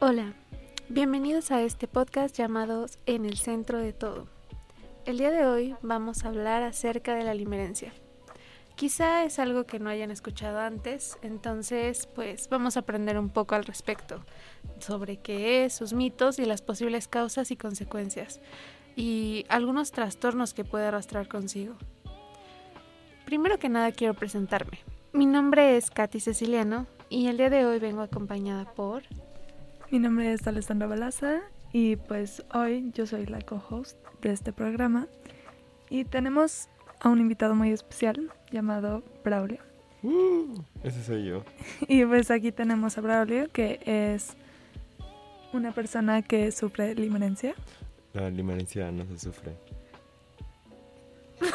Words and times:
Hola, 0.00 0.32
bienvenidos 0.88 1.50
a 1.50 1.60
este 1.62 1.88
podcast 1.88 2.36
llamado 2.36 2.86
En 3.04 3.24
el 3.24 3.36
Centro 3.36 3.78
de 3.78 3.92
Todo. 3.92 4.28
El 5.06 5.18
día 5.18 5.32
de 5.32 5.44
hoy 5.44 5.74
vamos 5.82 6.24
a 6.24 6.28
hablar 6.28 6.62
acerca 6.62 7.16
de 7.16 7.24
la 7.24 7.34
limerencia. 7.34 7.92
Quizá 8.76 9.24
es 9.24 9.40
algo 9.40 9.66
que 9.66 9.80
no 9.80 9.90
hayan 9.90 10.12
escuchado 10.12 10.60
antes, 10.60 11.18
entonces 11.20 12.06
pues 12.14 12.48
vamos 12.48 12.76
a 12.76 12.80
aprender 12.80 13.18
un 13.18 13.28
poco 13.28 13.56
al 13.56 13.64
respecto 13.64 14.24
sobre 14.78 15.16
qué 15.16 15.64
es, 15.64 15.72
sus 15.72 15.92
mitos 15.94 16.38
y 16.38 16.44
las 16.44 16.62
posibles 16.62 17.08
causas 17.08 17.50
y 17.50 17.56
consecuencias, 17.56 18.40
y 18.94 19.46
algunos 19.48 19.90
trastornos 19.90 20.54
que 20.54 20.62
puede 20.62 20.86
arrastrar 20.86 21.26
consigo. 21.26 21.74
Primero 23.24 23.58
que 23.58 23.68
nada 23.68 23.90
quiero 23.90 24.14
presentarme. 24.14 24.78
Mi 25.12 25.26
nombre 25.26 25.76
es 25.76 25.90
Katy 25.90 26.20
Ceciliano 26.20 26.86
y 27.08 27.26
el 27.26 27.36
día 27.36 27.50
de 27.50 27.66
hoy 27.66 27.80
vengo 27.80 28.02
acompañada 28.02 28.72
por 28.74 29.02
mi 29.90 29.98
nombre 29.98 30.32
es 30.32 30.46
Alessandra 30.46 30.86
Balaza 30.86 31.40
y 31.72 31.96
pues 31.96 32.42
hoy 32.54 32.90
yo 32.94 33.06
soy 33.06 33.26
la 33.26 33.40
co-host 33.40 33.96
de 34.22 34.32
este 34.32 34.52
programa 34.52 35.06
y 35.90 36.04
tenemos 36.04 36.68
a 37.00 37.08
un 37.08 37.20
invitado 37.20 37.54
muy 37.54 37.70
especial 37.72 38.30
llamado 38.50 39.02
Braulio. 39.24 39.58
Uh, 40.02 40.60
ese 40.84 41.02
soy 41.02 41.24
yo. 41.26 41.42
Y 41.88 42.04
pues 42.04 42.30
aquí 42.30 42.52
tenemos 42.52 42.98
a 42.98 43.00
Braulio 43.00 43.50
que 43.50 43.80
es 43.84 44.36
una 45.52 45.72
persona 45.72 46.22
que 46.22 46.52
sufre 46.52 46.94
limerencia. 46.94 47.54
La 48.12 48.30
limerencia 48.30 48.90
no 48.92 49.04
se 49.06 49.18
sufre. 49.18 49.52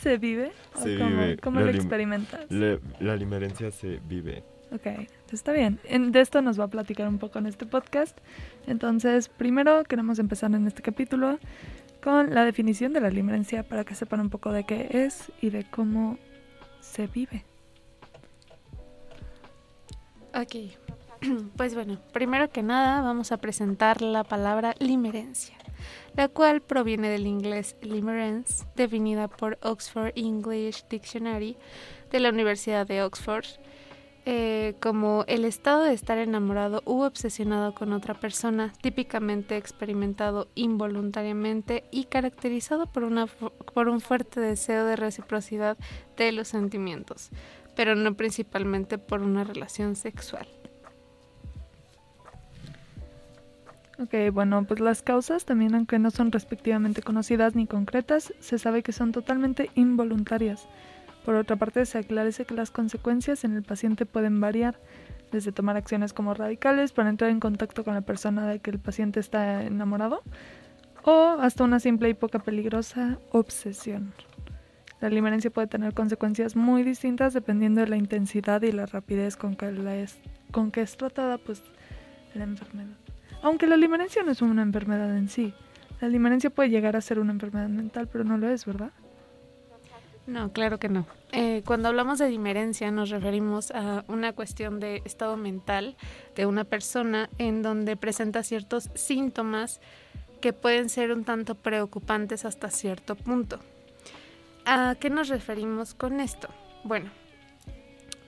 ¿Se 0.00 0.18
vive? 0.18 0.52
Se 0.82 0.98
cómo, 0.98 1.10
vive. 1.10 1.36
¿Cómo 1.38 1.60
La 1.60 1.66
lo 1.66 1.72
experimentas? 1.72 2.50
Le- 2.50 2.80
la 3.00 3.16
limerencia 3.16 3.70
se 3.70 4.00
vive. 4.06 4.44
Ok, 4.74 4.86
está 5.30 5.52
bien. 5.52 5.78
En- 5.84 6.10
de 6.10 6.20
esto 6.20 6.42
nos 6.42 6.58
va 6.58 6.64
a 6.64 6.68
platicar 6.68 7.06
un 7.08 7.18
poco 7.18 7.38
en 7.38 7.46
este 7.46 7.64
podcast. 7.64 8.18
Entonces, 8.66 9.28
primero 9.28 9.84
queremos 9.84 10.18
empezar 10.18 10.52
en 10.54 10.66
este 10.66 10.82
capítulo 10.82 11.38
con 12.02 12.34
la 12.34 12.44
definición 12.44 12.92
de 12.92 13.00
la 13.00 13.10
limerencia 13.10 13.62
para 13.62 13.84
que 13.84 13.94
sepan 13.94 14.20
un 14.20 14.30
poco 14.30 14.52
de 14.52 14.64
qué 14.64 14.88
es 14.90 15.30
y 15.40 15.50
de 15.50 15.64
cómo 15.70 16.18
se 16.80 17.06
vive. 17.06 17.44
Ok, 20.34 20.56
pues 21.56 21.74
bueno, 21.74 21.98
primero 22.12 22.50
que 22.50 22.62
nada 22.64 23.00
vamos 23.00 23.30
a 23.30 23.36
presentar 23.36 24.02
la 24.02 24.24
palabra 24.24 24.74
limerencia, 24.80 25.56
la 26.16 26.26
cual 26.28 26.60
proviene 26.60 27.08
del 27.08 27.26
inglés 27.28 27.76
limerence, 27.80 28.64
definida 28.74 29.28
por 29.28 29.58
Oxford 29.62 30.12
English 30.16 30.84
Dictionary 30.90 31.56
de 32.10 32.18
la 32.20 32.30
Universidad 32.30 32.86
de 32.86 33.02
Oxford, 33.02 33.44
eh, 34.26 34.74
como 34.80 35.24
el 35.26 35.44
estado 35.44 35.82
de 35.82 35.92
estar 35.92 36.18
enamorado 36.18 36.82
u 36.86 37.02
obsesionado 37.02 37.74
con 37.74 37.92
otra 37.92 38.14
persona, 38.14 38.72
típicamente 38.80 39.56
experimentado 39.56 40.48
involuntariamente 40.54 41.84
y 41.90 42.04
caracterizado 42.04 42.86
por, 42.86 43.04
una, 43.04 43.26
por 43.26 43.88
un 43.88 44.00
fuerte 44.00 44.40
deseo 44.40 44.86
de 44.86 44.96
reciprocidad 44.96 45.76
de 46.16 46.32
los 46.32 46.48
sentimientos 46.48 47.30
pero 47.74 47.94
no 47.94 48.14
principalmente 48.14 48.98
por 48.98 49.22
una 49.22 49.44
relación 49.44 49.96
sexual. 49.96 50.46
Ok, 53.98 54.32
bueno, 54.32 54.64
pues 54.64 54.80
las 54.80 55.02
causas 55.02 55.44
también, 55.44 55.74
aunque 55.74 56.00
no 56.00 56.10
son 56.10 56.32
respectivamente 56.32 57.00
conocidas 57.00 57.54
ni 57.54 57.66
concretas, 57.66 58.34
se 58.40 58.58
sabe 58.58 58.82
que 58.82 58.92
son 58.92 59.12
totalmente 59.12 59.70
involuntarias. 59.76 60.66
Por 61.24 61.36
otra 61.36 61.56
parte, 61.56 61.86
se 61.86 61.98
aclarece 61.98 62.44
que 62.44 62.54
las 62.54 62.70
consecuencias 62.70 63.44
en 63.44 63.54
el 63.54 63.62
paciente 63.62 64.04
pueden 64.04 64.40
variar, 64.40 64.78
desde 65.32 65.52
tomar 65.52 65.76
acciones 65.76 66.12
como 66.12 66.34
radicales 66.34 66.92
para 66.92 67.08
entrar 67.08 67.30
en 67.30 67.40
contacto 67.40 67.82
con 67.82 67.94
la 67.94 68.02
persona 68.02 68.46
de 68.46 68.60
que 68.60 68.70
el 68.70 68.78
paciente 68.78 69.20
está 69.20 69.64
enamorado, 69.64 70.22
o 71.02 71.36
hasta 71.40 71.64
una 71.64 71.80
simple 71.80 72.08
y 72.08 72.14
poca 72.14 72.38
peligrosa 72.38 73.18
obsesión. 73.30 74.12
La 75.00 75.08
limerencia 75.08 75.50
puede 75.50 75.66
tener 75.66 75.92
consecuencias 75.92 76.56
muy 76.56 76.82
distintas 76.82 77.34
dependiendo 77.34 77.80
de 77.80 77.88
la 77.88 77.96
intensidad 77.96 78.62
y 78.62 78.72
la 78.72 78.86
rapidez 78.86 79.36
con 79.36 79.54
que, 79.54 79.70
la 79.72 79.96
es, 79.96 80.18
tratada 80.96 81.38
pues, 81.38 81.62
la 82.34 82.44
enfermedad. 82.44 82.96
Aunque 83.42 83.66
la 83.66 83.76
limerencia 83.76 84.22
no 84.22 84.32
es 84.32 84.40
una 84.40 84.62
enfermedad 84.62 85.14
en 85.16 85.28
sí, 85.28 85.52
la 86.00 86.08
limerencia 86.08 86.50
puede 86.50 86.70
llegar 86.70 86.96
a 86.96 87.00
ser 87.00 87.18
una 87.18 87.32
enfermedad 87.32 87.68
mental, 87.68 88.08
pero 88.10 88.24
no 88.24 88.38
lo 88.38 88.48
es, 88.48 88.64
¿verdad? 88.64 88.92
No, 90.26 90.52
claro 90.52 90.78
que 90.78 90.88
no. 90.88 91.06
Eh, 91.32 91.62
cuando 91.66 91.88
hablamos 91.88 92.18
de 92.18 92.28
dimerencia 92.28 92.90
nos 92.90 93.10
referimos 93.10 93.70
a 93.72 94.04
una 94.08 94.32
cuestión 94.32 94.80
de 94.80 95.02
estado 95.04 95.36
mental 95.36 95.96
de 96.34 96.46
una 96.46 96.64
persona 96.64 97.28
en 97.38 97.62
donde 97.62 97.96
presenta 97.96 98.42
ciertos 98.42 98.88
síntomas 98.94 99.80
que 100.40 100.52
pueden 100.52 100.88
ser 100.88 101.12
un 101.12 101.24
tanto 101.24 101.54
preocupantes 101.54 102.44
hasta 102.44 102.70
cierto 102.70 103.16
punto. 103.16 103.58
¿A 104.64 104.94
qué 104.98 105.10
nos 105.10 105.28
referimos 105.28 105.92
con 105.94 106.20
esto? 106.20 106.48
Bueno, 106.84 107.10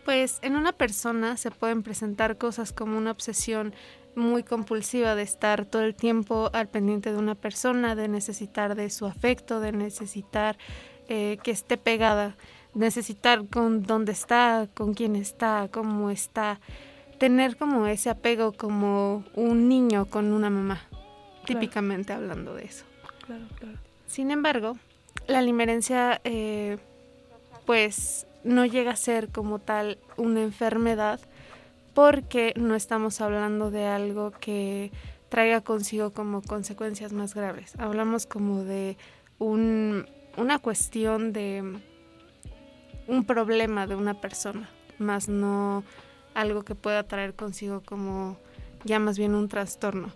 pues 0.05 0.39
en 0.43 0.56
una 0.56 0.73
persona 0.73 1.37
se 1.37 1.51
pueden 1.51 1.83
presentar 1.83 2.37
cosas 2.37 2.73
como 2.73 2.99
una 2.99 3.11
obsesión 3.11 3.75
muy 4.15 4.43
compulsiva 4.43 5.15
de 5.15 5.23
estar 5.23 5.67
todo 5.67 5.83
el 5.83 5.95
tiempo 5.95 6.51
al 6.53 6.69
pendiente 6.69 7.12
de 7.12 7.19
una 7.19 7.35
persona, 7.35 7.95
de 7.95 8.09
necesitar 8.09 8.75
de 8.75 8.89
su 8.91 9.06
afecto, 9.06 9.61
de 9.61 9.73
necesitar 9.73 10.56
eh, 11.09 11.39
que 11.43 11.50
esté 11.50 11.77
pegada, 11.77 12.37
necesitar 12.75 13.47
con 13.47 13.83
dónde 13.83 14.12
está, 14.12 14.69
con 14.75 14.94
quién 14.94 15.17
está, 15.17 15.69
cómo 15.71 16.11
está, 16.11 16.61
tener 17.19 17.56
como 17.56 17.87
ese 17.87 18.11
apego 18.11 18.53
como 18.53 19.25
un 19.34 19.69
niño 19.69 20.06
con 20.06 20.33
una 20.33 20.50
mamá, 20.50 20.83
típicamente 21.47 22.12
hablando 22.12 22.55
de 22.55 22.65
eso. 22.65 22.84
Claro, 23.25 23.44
claro. 23.59 23.78
Sin 24.06 24.31
embargo, 24.31 24.77
la 25.27 25.43
limerencia 25.43 26.21
eh, 26.25 26.78
pues 27.65 28.27
no 28.44 28.65
llega 28.65 28.93
a 28.93 28.97
ser 28.97 29.28
como 29.28 29.59
tal 29.59 29.99
una 30.17 30.43
enfermedad 30.43 31.21
porque 31.94 32.53
no 32.56 32.75
estamos 32.75 33.21
hablando 33.21 33.71
de 33.71 33.87
algo 33.87 34.31
que 34.31 34.93
traiga 35.28 35.62
consigo 35.62 36.12
como 36.12 36.43
consecuencias 36.43 37.12
más 37.12 37.34
graves. 37.34 37.75
Hablamos 37.78 38.27
como 38.27 38.62
de 38.62 38.97
un, 39.38 40.06
una 40.37 40.59
cuestión 40.59 41.33
de 41.33 41.81
un 43.07 43.25
problema 43.25 43.87
de 43.87 43.97
una 43.97 44.21
persona, 44.21 44.69
más 44.99 45.29
no 45.29 45.85
algo 46.35 46.65
que 46.65 46.75
pueda 46.75 47.03
traer 47.05 47.35
consigo 47.35 47.83
como 47.85 48.37
ya 48.85 48.99
más 48.99 49.19
bien 49.19 49.35
un 49.35 49.49
trastorno. 49.49 50.11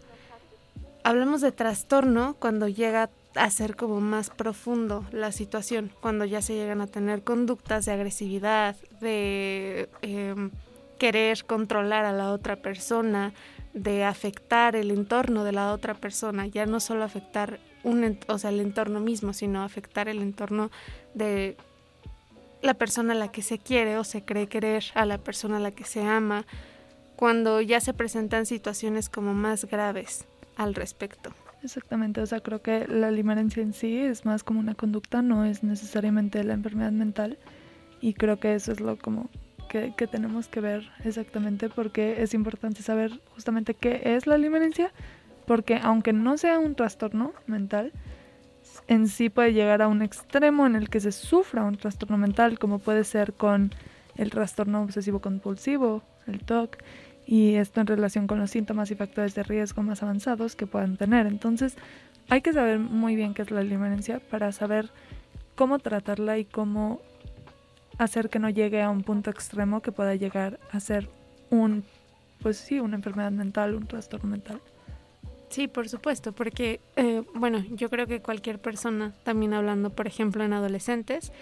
Hablamos 1.02 1.40
de 1.40 1.52
trastorno 1.52 2.36
cuando 2.38 2.68
llega 2.68 3.10
a 3.34 3.50
ser 3.50 3.76
como 3.76 4.00
más 4.00 4.30
profundo 4.30 5.06
la 5.12 5.32
situación, 5.32 5.92
cuando 6.00 6.24
ya 6.24 6.42
se 6.42 6.54
llegan 6.54 6.80
a 6.80 6.86
tener 6.86 7.22
conductas 7.22 7.86
de 7.86 7.92
agresividad, 7.92 8.76
de 9.00 9.88
eh, 10.02 10.50
querer 10.98 11.44
controlar 11.44 12.04
a 12.04 12.12
la 12.12 12.32
otra 12.32 12.56
persona, 12.56 13.32
de 13.72 14.04
afectar 14.04 14.74
el 14.76 14.90
entorno 14.90 15.44
de 15.44 15.52
la 15.52 15.72
otra 15.72 15.94
persona, 15.94 16.46
ya 16.46 16.66
no 16.66 16.80
solo 16.80 17.04
afectar 17.04 17.60
un, 17.82 18.18
o 18.26 18.38
sea, 18.38 18.50
el 18.50 18.60
entorno 18.60 19.00
mismo, 19.00 19.32
sino 19.32 19.62
afectar 19.62 20.08
el 20.08 20.20
entorno 20.20 20.70
de 21.14 21.56
la 22.62 22.74
persona 22.74 23.12
a 23.12 23.16
la 23.16 23.32
que 23.32 23.42
se 23.42 23.58
quiere 23.58 23.96
o 23.96 24.04
se 24.04 24.24
cree 24.24 24.46
querer, 24.46 24.84
a 24.94 25.06
la 25.06 25.18
persona 25.18 25.56
a 25.56 25.60
la 25.60 25.70
que 25.70 25.84
se 25.84 26.02
ama, 26.02 26.44
cuando 27.16 27.60
ya 27.60 27.80
se 27.80 27.94
presentan 27.94 28.46
situaciones 28.46 29.08
como 29.08 29.34
más 29.34 29.64
graves 29.64 30.26
al 30.56 30.74
respecto. 30.74 31.32
Exactamente, 31.62 32.22
o 32.22 32.26
sea, 32.26 32.40
creo 32.40 32.62
que 32.62 32.86
la 32.88 33.10
limerencia 33.10 33.62
en 33.62 33.74
sí 33.74 33.98
es 33.98 34.24
más 34.24 34.42
como 34.42 34.60
una 34.60 34.74
conducta, 34.74 35.20
no 35.20 35.44
es 35.44 35.62
necesariamente 35.62 36.42
la 36.44 36.54
enfermedad 36.54 36.92
mental. 36.92 37.38
Y 38.00 38.14
creo 38.14 38.40
que 38.40 38.54
eso 38.54 38.72
es 38.72 38.80
lo 38.80 38.96
como 38.96 39.28
que, 39.68 39.92
que 39.94 40.06
tenemos 40.06 40.48
que 40.48 40.60
ver 40.60 40.90
exactamente 41.04 41.68
porque 41.68 42.22
es 42.22 42.32
importante 42.32 42.82
saber 42.82 43.20
justamente 43.34 43.74
qué 43.74 44.00
es 44.04 44.26
la 44.26 44.38
limerencia, 44.38 44.90
porque 45.50 45.80
aunque 45.82 46.12
no 46.12 46.38
sea 46.38 46.60
un 46.60 46.76
trastorno 46.76 47.32
mental, 47.48 47.90
en 48.86 49.08
sí 49.08 49.30
puede 49.30 49.52
llegar 49.52 49.82
a 49.82 49.88
un 49.88 50.00
extremo 50.00 50.64
en 50.64 50.76
el 50.76 50.88
que 50.88 51.00
se 51.00 51.10
sufra 51.10 51.64
un 51.64 51.76
trastorno 51.76 52.16
mental, 52.16 52.56
como 52.56 52.78
puede 52.78 53.02
ser 53.02 53.32
con 53.32 53.72
el 54.14 54.30
trastorno 54.30 54.80
obsesivo 54.80 55.18
compulsivo, 55.18 56.04
el 56.28 56.38
TOC, 56.38 56.76
y 57.26 57.56
esto 57.56 57.80
en 57.80 57.88
relación 57.88 58.28
con 58.28 58.38
los 58.38 58.52
síntomas 58.52 58.92
y 58.92 58.94
factores 58.94 59.34
de 59.34 59.42
riesgo 59.42 59.82
más 59.82 60.04
avanzados 60.04 60.54
que 60.54 60.68
puedan 60.68 60.96
tener. 60.96 61.26
Entonces, 61.26 61.74
hay 62.28 62.42
que 62.42 62.52
saber 62.52 62.78
muy 62.78 63.16
bien 63.16 63.34
qué 63.34 63.42
es 63.42 63.50
la 63.50 63.64
limerencia 63.64 64.20
para 64.20 64.52
saber 64.52 64.88
cómo 65.56 65.80
tratarla 65.80 66.38
y 66.38 66.44
cómo 66.44 67.00
hacer 67.98 68.30
que 68.30 68.38
no 68.38 68.50
llegue 68.50 68.82
a 68.82 68.88
un 68.88 69.02
punto 69.02 69.30
extremo 69.30 69.82
que 69.82 69.90
pueda 69.90 70.14
llegar 70.14 70.60
a 70.70 70.78
ser 70.78 71.10
un, 71.50 71.82
pues 72.40 72.56
sí, 72.56 72.78
una 72.78 72.94
enfermedad 72.94 73.32
mental, 73.32 73.74
un 73.74 73.88
trastorno 73.88 74.30
mental. 74.30 74.60
Sí, 75.50 75.66
por 75.66 75.88
supuesto, 75.88 76.32
porque, 76.32 76.80
eh, 76.94 77.22
bueno, 77.34 77.64
yo 77.70 77.90
creo 77.90 78.06
que 78.06 78.22
cualquier 78.22 78.60
persona, 78.60 79.12
también 79.24 79.52
hablando, 79.52 79.90
por 79.90 80.06
ejemplo, 80.06 80.44
en 80.44 80.52
adolescentes, 80.52 81.32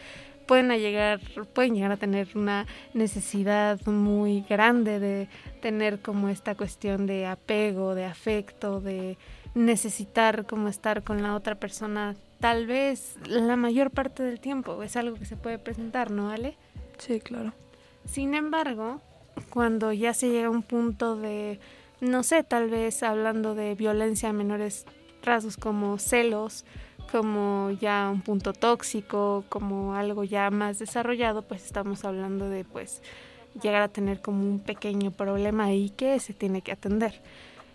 pueden 0.47 0.71
llegar, 0.71 1.21
pueden 1.53 1.75
llegar 1.75 1.93
a 1.93 1.99
tener 1.99 2.29
una 2.35 2.67
necesidad 2.95 3.79
muy 3.87 4.47
grande 4.49 4.99
de 4.99 5.29
tener 5.61 6.01
como 6.01 6.31
esta 6.31 6.55
cuestión 6.55 7.07
de 7.07 7.27
apego, 7.27 7.95
de 7.95 8.07
afecto, 8.07 8.81
de 8.81 9.19
necesitar 9.55 10.47
como 10.47 10.69
estar 10.69 11.05
con 11.05 11.23
la 11.23 11.35
otra 11.35 11.57
persona 11.57 12.17
tal 12.41 12.67
vez 12.67 13.17
la 13.27 13.57
mayor 13.57 13.91
parte 13.91 14.23
del 14.23 14.41
tiempo. 14.41 14.83
Es 14.83 14.97
algo 14.97 15.17
que 15.17 15.27
se 15.27 15.37
puede 15.37 15.59
presentar, 15.59 16.11
¿no, 16.11 16.31
Ale? 16.31 16.57
Sí, 16.97 17.21
claro. 17.21 17.53
Sin 18.07 18.35
embargo, 18.35 19.03
cuando 19.51 19.93
ya 19.93 20.15
se 20.15 20.31
llega 20.31 20.47
a 20.47 20.51
un 20.51 20.63
punto 20.63 21.17
de, 21.17 21.61
no 22.01 22.23
sé, 22.23 22.43
tal 22.45 22.71
vez 22.71 23.03
hablando 23.03 23.55
de 23.55 23.75
violencia 23.75 24.29
a 24.29 24.33
menores 24.33 24.87
rasgos 25.23 25.57
como 25.57 25.99
celos, 25.99 26.65
como 27.11 27.71
ya 27.81 28.11
un 28.13 28.21
punto 28.23 28.53
tóxico, 28.53 29.45
como 29.49 29.95
algo 29.95 30.25
ya 30.25 30.51
más 30.51 30.79
desarrollado, 30.79 31.43
pues 31.43 31.65
estamos 31.65 32.05
hablando 32.05 32.49
de 32.49 32.65
pues 32.65 33.03
llegar 33.61 33.83
a 33.83 33.89
tener 33.89 34.21
como 34.21 34.43
un 34.43 34.61
pequeño 34.61 35.11
problema 35.11 35.65
ahí 35.65 35.91
que 35.91 36.21
se 36.21 36.35
tiene 36.35 36.63
que 36.63 36.73
atender. 36.73 37.21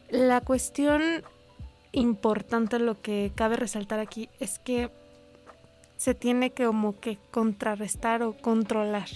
La 0.09 0.41
cuestión 0.41 1.01
importante, 1.91 2.79
lo 2.79 3.01
que 3.01 3.31
cabe 3.35 3.55
resaltar 3.55 3.99
aquí, 3.99 4.29
es 4.39 4.59
que 4.59 4.89
se 5.97 6.13
tiene 6.13 6.51
que 6.51 6.65
como 6.65 6.99
que 6.99 7.17
contrarrestar 7.31 8.23
o 8.23 8.33
controlar. 8.33 9.07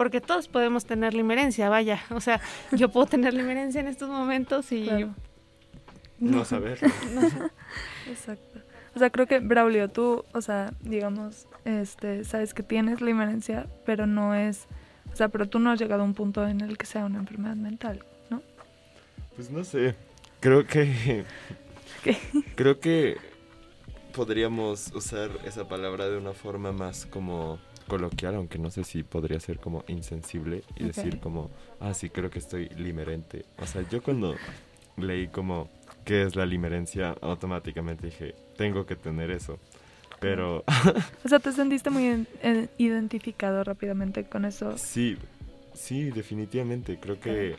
Porque 0.00 0.22
todos 0.22 0.48
podemos 0.48 0.86
tener 0.86 1.12
limerencia, 1.12 1.68
vaya. 1.68 2.00
O 2.08 2.22
sea, 2.22 2.40
yo 2.72 2.88
puedo 2.88 3.04
tener 3.04 3.34
limerencia 3.34 3.82
en 3.82 3.86
estos 3.86 4.08
momentos 4.08 4.72
y... 4.72 4.88
No, 6.18 6.46
saber. 6.46 6.78
Exacto. 8.08 8.60
O 8.94 8.98
sea, 8.98 9.10
creo 9.10 9.26
que 9.26 9.40
Braulio, 9.40 9.90
tú, 9.90 10.24
o 10.32 10.40
sea, 10.40 10.72
digamos, 10.80 11.46
este, 11.66 12.24
sabes 12.24 12.54
que 12.54 12.62
tienes 12.62 13.02
limerencia, 13.02 13.66
pero 13.84 14.06
no 14.06 14.34
es, 14.34 14.68
o 15.12 15.16
sea, 15.16 15.28
pero 15.28 15.50
tú 15.50 15.58
no 15.58 15.70
has 15.70 15.78
llegado 15.78 16.00
a 16.00 16.06
un 16.06 16.14
punto 16.14 16.48
en 16.48 16.62
el 16.62 16.78
que 16.78 16.86
sea 16.86 17.04
una 17.04 17.18
enfermedad 17.18 17.56
mental, 17.56 18.02
¿no? 18.30 18.40
Pues 19.36 19.50
no 19.50 19.64
sé. 19.64 19.96
Creo 20.40 20.66
que 20.66 21.26
¿Qué? 22.02 22.16
creo 22.54 22.80
que 22.80 23.18
podríamos 24.14 24.92
usar 24.94 25.28
esa 25.44 25.68
palabra 25.68 26.08
de 26.08 26.16
una 26.16 26.32
forma 26.32 26.72
más 26.72 27.04
como 27.04 27.58
coloquial, 27.90 28.36
aunque 28.36 28.58
no 28.58 28.70
sé 28.70 28.84
si 28.84 29.02
podría 29.02 29.40
ser 29.40 29.58
como 29.58 29.84
insensible 29.88 30.62
y 30.76 30.84
decir 30.84 31.18
como, 31.18 31.50
ah, 31.80 31.92
sí, 31.92 32.08
creo 32.08 32.30
que 32.30 32.38
estoy 32.38 32.68
limerente. 32.70 33.44
O 33.58 33.66
sea, 33.66 33.82
yo 33.90 34.00
cuando 34.00 34.36
leí 34.96 35.26
como 35.26 35.68
qué 36.04 36.22
es 36.22 36.36
la 36.36 36.46
limerencia, 36.46 37.16
automáticamente 37.20 38.06
dije, 38.06 38.34
tengo 38.56 38.86
que 38.86 38.94
tener 38.94 39.30
eso. 39.32 39.58
Pero 40.20 40.62
O 41.24 41.28
sea, 41.28 41.40
te 41.40 41.50
sentiste 41.52 41.90
muy 41.90 42.04
en- 42.06 42.28
en- 42.42 42.70
identificado 42.78 43.64
rápidamente 43.64 44.24
con 44.24 44.44
eso. 44.44 44.78
sí, 44.78 45.16
sí, 45.74 46.10
definitivamente. 46.10 46.98
Creo 47.00 47.18
que 47.18 47.56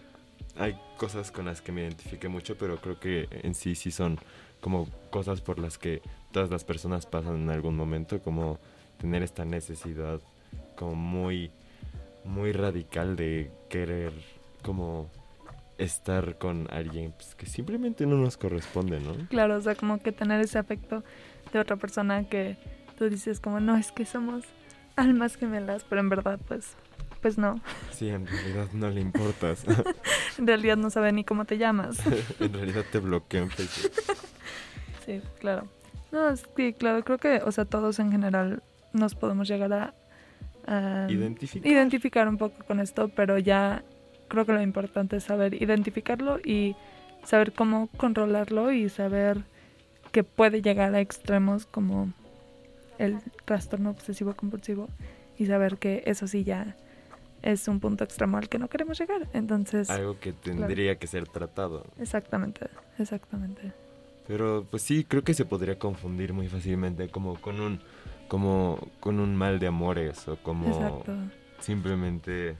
hay 0.56 0.80
cosas 0.98 1.32
con 1.32 1.46
las 1.46 1.62
que 1.62 1.72
me 1.74 1.82
identifique 1.82 2.30
mucho, 2.30 2.58
pero 2.58 2.78
creo 2.78 3.00
que 3.00 3.28
en 3.44 3.54
sí 3.54 3.76
sí 3.76 3.92
son 3.92 4.18
como 4.62 4.88
cosas 5.10 5.42
por 5.42 5.60
las 5.60 5.78
que 5.78 6.02
todas 6.32 6.50
las 6.50 6.64
personas 6.64 7.06
pasan 7.06 7.36
en 7.42 7.50
algún 7.50 7.76
momento, 7.76 8.22
como 8.22 8.60
tener 9.02 9.24
esta 9.24 9.46
necesidad 9.46 10.22
como 10.76 10.94
muy, 10.94 11.52
muy 12.24 12.52
radical 12.52 13.16
de 13.16 13.52
querer 13.68 14.14
como 14.62 15.10
estar 15.80 16.38
con 16.38 16.68
alguien 16.70 17.12
pues, 17.14 17.34
que 17.34 17.48
simplemente 17.48 18.06
no 18.06 18.16
nos 18.18 18.38
corresponde, 18.38 19.00
¿no? 19.00 19.14
Claro, 19.30 19.58
o 19.58 19.62
sea, 19.62 19.74
como 19.74 20.00
que 20.00 20.12
tener 20.12 20.40
ese 20.40 20.60
afecto 20.60 21.04
de 21.52 21.60
otra 21.60 21.78
persona 21.78 22.30
que 22.30 22.58
tú 23.00 23.10
dices 23.10 23.40
como, 23.40 23.60
no, 23.60 23.76
es 23.76 23.92
que 23.92 24.06
somos 24.06 24.44
almas 24.96 25.36
gemelas, 25.36 25.84
pero 25.90 26.02
en 26.02 26.10
verdad, 26.10 26.40
pues, 26.48 26.76
pues 27.24 27.40
no. 27.40 27.60
Sí, 27.92 28.10
en 28.10 28.28
realidad 28.28 28.68
no 28.74 28.92
le 28.92 29.02
importas. 29.10 29.66
En 30.38 30.46
realidad 30.46 30.78
no 30.78 30.92
sabe 30.92 31.12
ni 31.12 31.24
cómo 31.24 31.46
te 31.46 31.58
llamas. 31.58 31.98
en 32.40 32.54
realidad 32.54 32.86
te 32.92 33.00
bloqueo 33.00 33.44
en 33.44 33.50
Facebook. 33.50 33.92
Sí, 35.08 35.22
claro. 35.40 35.68
No, 36.12 36.36
sí, 36.36 36.74
claro, 36.78 37.04
creo 37.04 37.18
que, 37.18 37.42
o 37.44 37.52
sea, 37.52 37.66
todos 37.66 37.98
en 37.98 38.12
general 38.12 38.62
nos 38.94 39.16
podemos 39.16 39.48
llegar 39.48 39.74
a, 39.74 39.94
a 40.68 41.08
Identifica. 41.10 41.68
identificar 41.68 42.28
un 42.28 42.38
poco 42.38 42.64
con 42.66 42.80
esto, 42.80 43.10
pero 43.10 43.38
ya 43.38 43.84
creo 44.28 44.46
que 44.46 44.54
lo 44.54 44.62
importante 44.62 45.18
es 45.18 45.24
saber 45.24 45.62
identificarlo 45.62 46.40
y 46.40 46.76
saber 47.24 47.54
cómo 47.54 47.88
controlarlo 47.98 48.72
y 48.72 48.90
saber 48.90 49.44
que 50.12 50.24
puede 50.24 50.62
llegar 50.62 50.94
a 50.96 51.00
extremos 51.02 51.66
como 51.66 52.12
el 52.98 53.18
trastorno 53.46 53.90
obsesivo 53.92 54.34
compulsivo 54.36 54.88
y 55.38 55.46
saber 55.46 55.78
que 55.78 56.04
eso 56.06 56.28
sí 56.28 56.44
ya 56.44 56.76
es 57.42 57.68
un 57.68 57.80
punto 57.80 58.04
extremo 58.04 58.38
al 58.38 58.48
que 58.50 58.60
no 58.60 58.68
queremos 58.70 59.00
llegar. 59.00 59.28
Entonces, 59.34 59.90
Algo 59.90 60.20
que 60.20 60.32
tendría 60.34 60.98
que 61.00 61.08
ser 61.08 61.28
tratado. 61.28 61.86
exactamente, 62.00 62.68
exactamente. 63.00 63.72
Pero 64.28 64.66
pues 64.70 64.84
sí, 64.84 65.04
creo 65.04 65.24
que 65.24 65.34
se 65.34 65.46
podría 65.46 65.80
confundir 65.80 66.34
muy 66.34 66.48
fácilmente 66.48 67.10
como 67.10 67.36
con 67.42 67.60
un 67.60 67.80
como 68.32 68.80
con 69.02 69.20
un 69.20 69.36
mal 69.36 69.60
de 69.60 69.68
amores 69.68 70.26
o 70.30 70.38
como 70.38 70.68
Exacto. 70.68 71.14
simplemente 71.60 72.56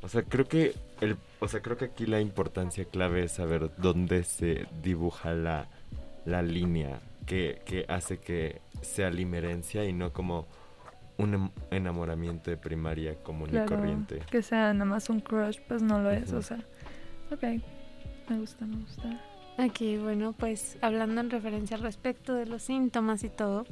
o 0.00 0.08
sea, 0.08 0.22
creo 0.22 0.46
que 0.48 0.74
el 1.02 1.18
o 1.40 1.46
sea, 1.46 1.60
creo 1.60 1.76
que 1.76 1.84
aquí 1.84 2.06
la 2.06 2.22
importancia 2.22 2.86
clave 2.86 3.24
es 3.24 3.32
saber 3.32 3.70
dónde 3.76 4.24
se 4.24 4.66
dibuja 4.82 5.34
la 5.34 5.68
la 6.24 6.40
línea 6.40 7.00
que, 7.26 7.60
que 7.66 7.84
hace 7.88 8.16
que 8.18 8.62
sea 8.80 9.10
limerencia 9.10 9.84
y 9.84 9.92
no 9.92 10.10
como 10.14 10.46
un 11.18 11.34
em- 11.34 11.50
enamoramiento 11.70 12.50
de 12.50 12.56
primaria 12.56 13.14
común 13.22 13.50
y 13.52 13.58
corriente. 13.68 14.20
que 14.30 14.40
sea 14.40 14.72
nada 14.72 14.86
más 14.86 15.10
un 15.10 15.20
crush, 15.20 15.58
pues 15.68 15.82
no 15.82 16.00
lo 16.00 16.10
es, 16.10 16.32
o 16.32 16.40
sea. 16.40 16.60
Ok, 17.30 17.42
me 18.30 18.38
gusta, 18.38 18.64
me 18.64 18.76
gusta. 18.76 19.20
Aquí, 19.58 19.98
bueno, 19.98 20.32
pues 20.32 20.78
hablando 20.80 21.20
en 21.20 21.28
referencia 21.28 21.76
al 21.76 21.82
respecto 21.82 22.32
de 22.34 22.46
los 22.46 22.62
síntomas 22.62 23.24
y 23.24 23.28
todo, 23.28 23.66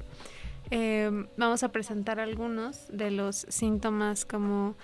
eh, 0.70 1.26
vamos 1.36 1.62
a 1.62 1.70
presentar 1.72 2.20
algunos 2.20 2.86
de 2.88 3.10
los 3.10 3.46
síntomas 3.48 4.24
como 4.24 4.74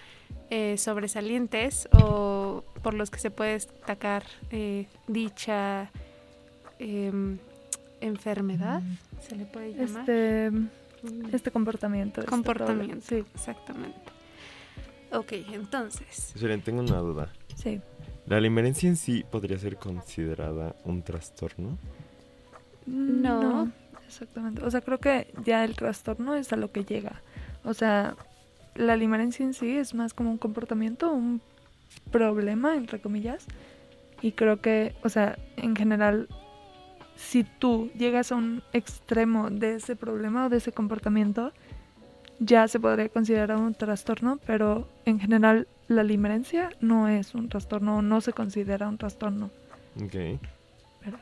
eh, 0.50 0.76
sobresalientes 0.78 1.88
o 1.92 2.64
por 2.82 2.94
los 2.94 3.10
que 3.10 3.18
se 3.18 3.30
puede 3.30 3.52
destacar 3.52 4.24
eh, 4.50 4.86
dicha 5.08 5.90
em, 6.78 7.38
enfermedad, 8.00 8.82
se 9.20 9.36
le 9.36 9.44
puede 9.46 9.72
llamar. 9.74 10.00
Este, 10.00 10.50
Mm, 11.02 11.34
este 11.34 11.50
comportamiento. 11.50 12.20
este 12.20 12.30
comportamiento. 12.30 13.04
problema. 13.06 13.28
Exactamente. 13.34 13.98
Ok, 15.12 15.32
entonces, 15.52 16.32
Esperen, 16.34 16.62
tengo 16.62 16.80
una 16.80 16.98
duda. 16.98 17.32
Sí, 17.48 17.54
sí. 17.56 17.80
¿La 18.26 18.40
limerencia 18.40 18.88
en 18.88 18.96
sí 18.96 19.24
podría 19.28 19.58
ser 19.58 19.76
considerada 19.76 20.76
un 20.84 21.02
trastorno? 21.02 21.76
No. 22.86 23.70
Exactamente. 24.12 24.62
O 24.62 24.70
sea, 24.70 24.82
creo 24.82 24.98
que 24.98 25.32
ya 25.42 25.64
el 25.64 25.74
trastorno 25.74 26.34
es 26.34 26.52
a 26.52 26.56
lo 26.56 26.70
que 26.70 26.84
llega. 26.84 27.22
O 27.64 27.72
sea, 27.72 28.14
la 28.74 28.94
limerencia 28.94 29.42
en 29.42 29.54
sí 29.54 29.78
es 29.78 29.94
más 29.94 30.12
como 30.12 30.30
un 30.30 30.36
comportamiento, 30.36 31.10
un 31.10 31.40
problema, 32.10 32.76
entre 32.76 33.00
comillas. 33.00 33.46
Y 34.20 34.32
creo 34.32 34.60
que, 34.60 34.94
o 35.02 35.08
sea, 35.08 35.38
en 35.56 35.74
general, 35.74 36.28
si 37.16 37.44
tú 37.44 37.90
llegas 37.96 38.32
a 38.32 38.36
un 38.36 38.62
extremo 38.74 39.48
de 39.48 39.76
ese 39.76 39.96
problema 39.96 40.46
o 40.46 40.48
de 40.50 40.58
ese 40.58 40.72
comportamiento, 40.72 41.52
ya 42.38 42.68
se 42.68 42.80
podría 42.80 43.08
considerar 43.08 43.56
un 43.56 43.74
trastorno, 43.74 44.38
pero 44.46 44.88
en 45.06 45.20
general 45.20 45.68
la 45.88 46.02
limerencia 46.02 46.68
no 46.80 47.08
es 47.08 47.34
un 47.34 47.48
trastorno, 47.48 48.02
no 48.02 48.20
se 48.20 48.34
considera 48.34 48.88
un 48.88 48.98
trastorno. 48.98 49.50
Ok. 49.96 50.38
Pero 51.00 51.18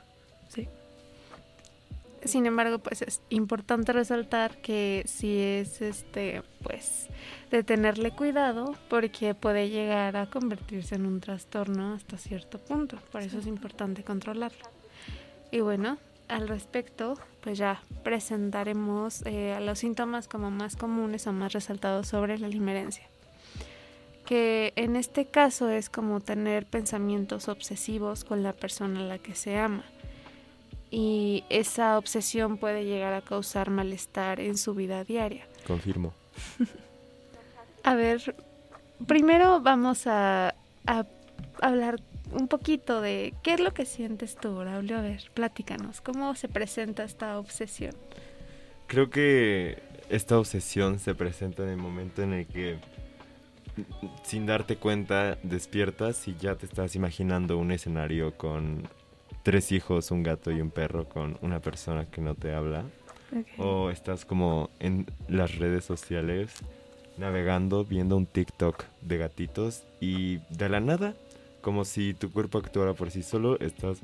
sí. 0.48 0.66
Sin 2.24 2.44
embargo, 2.44 2.78
pues 2.78 3.00
es 3.00 3.22
importante 3.30 3.92
resaltar 3.92 4.60
que 4.60 5.04
si 5.06 5.38
es 5.38 5.80
este, 5.80 6.42
pues, 6.62 7.08
de 7.50 7.62
tenerle 7.62 8.10
cuidado 8.10 8.74
porque 8.90 9.34
puede 9.34 9.70
llegar 9.70 10.16
a 10.16 10.28
convertirse 10.28 10.96
en 10.96 11.06
un 11.06 11.20
trastorno 11.20 11.94
hasta 11.94 12.18
cierto 12.18 12.58
punto. 12.58 12.98
Por 13.10 13.22
eso 13.22 13.38
es 13.38 13.46
importante 13.46 14.04
controlarlo. 14.04 14.64
Y 15.50 15.60
bueno, 15.60 15.96
al 16.28 16.46
respecto, 16.46 17.14
pues 17.40 17.56
ya 17.56 17.80
presentaremos 18.04 19.22
eh, 19.24 19.58
los 19.62 19.78
síntomas 19.78 20.28
como 20.28 20.50
más 20.50 20.76
comunes 20.76 21.26
o 21.26 21.32
más 21.32 21.54
resaltados 21.54 22.08
sobre 22.08 22.38
la 22.38 22.48
limerencia. 22.48 23.04
Que 24.26 24.74
en 24.76 24.94
este 24.94 25.24
caso 25.24 25.70
es 25.70 25.88
como 25.88 26.20
tener 26.20 26.66
pensamientos 26.66 27.48
obsesivos 27.48 28.24
con 28.24 28.42
la 28.42 28.52
persona 28.52 29.00
a 29.00 29.04
la 29.04 29.18
que 29.18 29.34
se 29.34 29.58
ama 29.58 29.84
y 30.90 31.44
esa 31.48 31.98
obsesión 31.98 32.58
puede 32.58 32.84
llegar 32.84 33.12
a 33.14 33.22
causar 33.22 33.70
malestar 33.70 34.40
en 34.40 34.56
su 34.56 34.74
vida 34.74 35.04
diaria. 35.04 35.46
Confirmo. 35.66 36.12
A 37.82 37.94
ver, 37.94 38.34
primero 39.06 39.60
vamos 39.60 40.06
a, 40.06 40.54
a 40.86 41.06
hablar 41.62 41.96
un 42.32 42.46
poquito 42.46 43.00
de 43.00 43.32
qué 43.42 43.54
es 43.54 43.60
lo 43.60 43.72
que 43.72 43.86
sientes 43.86 44.36
tú, 44.36 44.54
Braulio. 44.54 44.98
A 44.98 45.00
ver, 45.00 45.30
platícanos, 45.32 46.02
¿cómo 46.02 46.34
se 46.34 46.48
presenta 46.48 47.04
esta 47.04 47.38
obsesión? 47.38 47.94
Creo 48.86 49.08
que 49.08 49.82
esta 50.10 50.38
obsesión 50.38 50.98
se 50.98 51.14
presenta 51.14 51.62
en 51.62 51.70
el 51.70 51.76
momento 51.78 52.22
en 52.22 52.34
el 52.34 52.46
que 52.46 52.78
sin 54.24 54.46
darte 54.46 54.76
cuenta 54.76 55.38
despiertas 55.42 56.26
y 56.28 56.36
ya 56.36 56.56
te 56.56 56.66
estás 56.66 56.96
imaginando 56.96 57.56
un 57.56 57.72
escenario 57.72 58.36
con 58.36 58.88
tres 59.42 59.72
hijos, 59.72 60.10
un 60.10 60.22
gato 60.22 60.50
y 60.50 60.60
un 60.60 60.70
perro 60.70 61.08
con 61.08 61.38
una 61.42 61.60
persona 61.60 62.06
que 62.06 62.20
no 62.20 62.34
te 62.34 62.54
habla. 62.54 62.84
O 63.58 63.90
estás 63.90 64.24
como 64.24 64.70
en 64.80 65.06
las 65.28 65.56
redes 65.56 65.84
sociales 65.84 66.50
navegando, 67.16 67.84
viendo 67.84 68.16
un 68.16 68.26
TikTok 68.26 68.84
de 69.02 69.18
gatitos 69.18 69.84
y 70.00 70.38
de 70.48 70.68
la 70.68 70.80
nada, 70.80 71.14
como 71.60 71.84
si 71.84 72.14
tu 72.14 72.32
cuerpo 72.32 72.58
actuara 72.58 72.94
por 72.94 73.10
sí 73.10 73.22
solo, 73.22 73.58
estás 73.60 73.98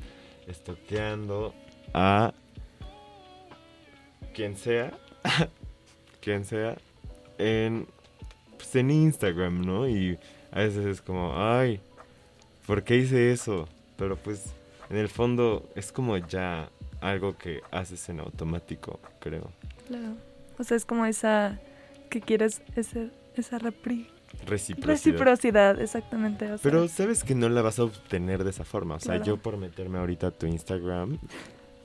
estoqueando 0.47 1.55
a 1.93 2.35
quien 4.35 4.57
sea, 4.57 4.93
quien 6.21 6.45
sea, 6.45 6.77
en, 7.39 7.87
pues 8.57 8.77
en 8.77 8.91
Instagram, 8.91 9.65
¿no? 9.65 9.89
Y 9.89 10.19
a 10.53 10.61
veces 10.61 10.87
es 10.87 11.03
como, 11.03 11.33
ay, 11.35 11.81
¿por 12.67 12.85
qué 12.85 12.97
hice 12.97 13.33
eso? 13.33 13.67
Pero 13.97 14.17
pues 14.17 14.53
en 14.91 14.97
el 14.97 15.09
fondo 15.09 15.69
es 15.75 15.93
como 15.93 16.17
ya 16.17 16.71
algo 17.01 17.37
que 17.37 17.61
haces 17.71 18.09
en 18.09 18.21
automático, 18.21 19.01
creo. 19.21 19.51
Claro. 19.89 20.15
O 20.59 20.65
sea, 20.65 20.77
es 20.77 20.85
como 20.85 21.07
esa 21.07 21.61
que 22.11 22.21
quieres 22.21 22.63
ese, 22.77 23.11
esa 23.35 23.59
repri 23.59 24.09
Reciprocidad. 24.47 24.87
reciprocidad, 24.89 25.81
exactamente. 25.81 26.45
o 26.47 26.59
sea, 26.59 26.63
Pero 26.63 26.89
sabes 26.89 27.25
que 27.25 27.35
no 27.35 27.49
la 27.49 27.63
vas 27.63 27.79
a 27.79 27.85
obtener 27.85 28.45
de 28.45 28.51
esa 28.51 28.65
forma. 28.65 28.97
O 28.97 29.01
sea, 29.01 29.15
Claro. 29.17 29.25
yo 29.25 29.37
por 29.39 29.57
meterme 29.57 29.99
ahorita 29.99 30.29
a 30.29 30.31
tu 30.31 30.47
Instagram 30.47 31.19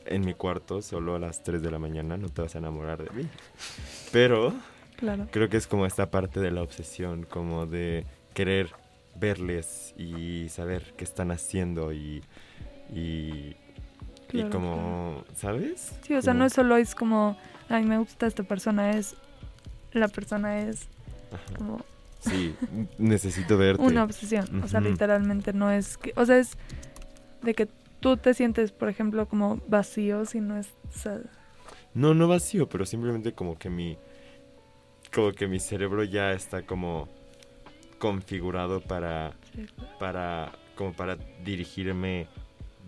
en 0.05 0.25
mi 0.25 0.33
cuarto 0.33 0.81
solo 0.81 1.15
a 1.15 1.19
las 1.19 1.43
3 1.43 1.61
de 1.61 1.71
la 1.71 1.79
mañana 1.79 2.17
no 2.17 2.29
te 2.29 2.41
vas 2.41 2.55
a 2.55 2.57
enamorar 2.57 3.03
de 3.03 3.09
mí. 3.11 3.27
Pero 4.11 4.53
claro. 4.97 5.27
creo 5.31 5.49
que 5.49 5.57
es 5.57 5.67
como 5.67 5.85
esta 5.85 6.09
parte 6.11 6.39
de 6.39 6.51
la 6.51 6.61
obsesión, 6.61 7.23
como 7.23 7.65
de 7.67 8.05
querer 8.33 8.71
verles 9.15 9.93
y 9.97 10.49
saber 10.49 10.93
qué 10.97 11.03
están 11.03 11.31
haciendo 11.31 11.93
y, 11.93 12.21
y, 12.91 13.55
y 13.55 13.55
Claro, 14.27 14.49
como, 14.49 15.23
¿sabes? 15.35 15.93
Sí, 16.03 16.13
o 16.15 16.21
sea, 16.21 16.33
no 16.33 16.45
es 16.45 16.53
solo 16.53 16.77
es 16.77 16.95
como, 16.95 17.37
ay, 17.69 17.83
me 17.85 17.97
gusta 17.97 18.27
esta 18.27 18.43
persona, 18.43 18.91
es, 18.91 19.15
la 19.93 20.07
persona 20.07 20.59
es 20.61 20.87
Ajá. 21.31 21.55
como 21.57 21.85
Sí, 22.19 22.55
necesito 22.99 23.57
verte. 23.57 23.81
una 23.81 24.03
obsesión. 24.03 24.63
O 24.63 24.67
sea, 24.67 24.79
literalmente 24.79 25.53
no 25.53 25.71
es 25.71 25.97
que, 25.97 26.13
o 26.15 26.25
sea, 26.25 26.37
es 26.37 26.51
de 27.41 27.53
que 27.55 27.67
tú 27.99 28.17
te 28.17 28.33
sientes, 28.33 28.71
por 28.71 28.89
ejemplo, 28.89 29.27
como 29.27 29.59
vacío 29.67 30.25
si 30.25 30.39
no 30.39 30.57
es, 30.57 30.69
o 30.95 30.97
sea, 30.97 31.19
No, 31.93 32.13
no 32.13 32.27
vacío, 32.27 32.69
pero 32.69 32.85
simplemente 32.85 33.33
como 33.33 33.57
que 33.57 33.69
mi 33.69 33.97
como 35.13 35.31
que 35.33 35.47
mi 35.47 35.59
cerebro 35.59 36.03
ya 36.03 36.31
está 36.31 36.61
como 36.65 37.09
configurado 37.99 38.81
para 38.81 39.33
sí, 39.53 39.65
para 39.99 40.51
como 40.75 40.93
para 40.93 41.17
dirigirme 41.43 42.27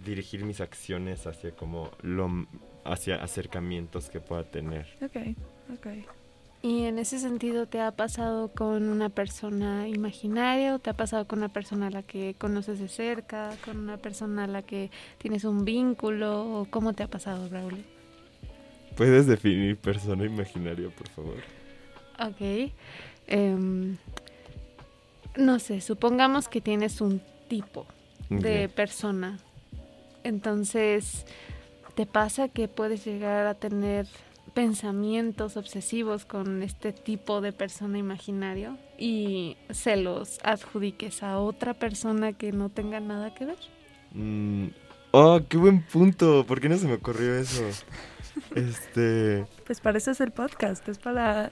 dirigir 0.04 0.44
mis 0.46 0.62
acciones 0.62 1.26
hacia 1.28 1.52
como 1.52 1.92
lo 2.02 2.48
hacia 2.86 3.24
acercamientos 3.24 4.10
que 4.10 4.20
pueda 4.20 4.44
tener. 4.44 4.86
ok, 5.02 5.36
ok. 5.74 5.88
Y 6.66 6.86
en 6.86 6.98
ese 6.98 7.20
sentido, 7.20 7.66
¿te 7.66 7.82
ha 7.82 7.92
pasado 7.92 8.48
con 8.48 8.88
una 8.88 9.10
persona 9.10 9.90
imaginaria 9.90 10.74
o 10.74 10.80
te 10.80 10.92
ha 10.92 10.94
pasado 10.94 11.28
con 11.28 11.40
una 11.40 11.50
persona 11.50 11.88
a 11.88 11.90
la 11.90 12.04
que 12.04 12.36
conoces 12.36 12.80
de 12.80 12.88
cerca, 12.88 13.52
con 13.66 13.78
una 13.78 13.98
persona 13.98 14.46
a 14.46 14.48
la 14.48 14.62
que 14.62 14.90
tienes 15.18 15.44
un 15.44 15.66
vínculo? 15.66 16.62
¿O 16.62 16.66
cómo 16.70 16.94
te 16.94 17.04
ha 17.04 17.08
pasado, 17.08 17.50
Braulio? 17.50 17.84
¿Puedes 18.96 19.28
definir 19.28 19.76
persona 19.76 20.24
imaginaria, 20.26 20.90
por 20.90 21.10
favor? 21.10 21.36
Ok. 22.18 22.72
Em, 23.28 23.98
no 25.36 25.60
sé, 25.60 25.82
supongamos 25.82 26.48
que 26.48 26.62
tienes 26.62 27.02
un 27.02 27.22
tipo 27.50 27.86
de 28.30 28.70
persona. 28.70 29.38
Entonces, 30.24 31.26
¿te 31.96 32.06
pasa 32.06 32.48
que 32.50 32.68
puedes 32.68 33.06
llegar 33.06 33.46
a 33.48 33.54
tener 33.56 34.08
pensamientos 34.54 35.58
obsesivos 35.58 36.26
con 36.26 36.62
este 36.64 36.94
tipo 36.94 37.42
de 37.42 37.52
persona 37.54 37.98
imaginario 37.98 38.78
y 38.98 39.58
se 39.72 39.96
los 39.98 40.40
adjudiques 40.44 41.24
a 41.24 41.40
otra 41.40 41.74
persona 41.74 42.34
que 42.34 42.52
no 42.52 42.70
tenga 42.70 43.00
nada 43.00 43.34
que 43.34 43.46
ver? 43.46 43.58
Mm, 44.12 44.68
Oh, 45.16 45.40
qué 45.48 45.58
buen 45.58 45.84
punto. 45.84 46.44
¿Por 46.48 46.60
qué 46.60 46.70
no 46.70 46.78
se 46.78 46.88
me 46.88 46.96
ocurrió 46.96 47.36
eso? 47.36 47.64
Este, 48.56 49.46
Pues 49.68 49.80
para 49.80 50.00
eso 50.00 50.10
es 50.10 50.20
el 50.20 50.32
podcast, 50.32 50.88
es 50.90 50.98
para... 50.98 51.52